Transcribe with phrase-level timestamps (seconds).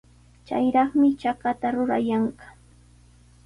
[0.47, 2.45] Chayraqmi chakata rurayanqa.